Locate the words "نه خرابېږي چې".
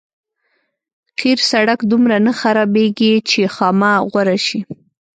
2.25-3.39